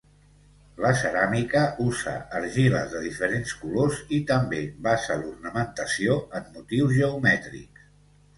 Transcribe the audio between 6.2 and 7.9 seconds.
en motius geomètrics.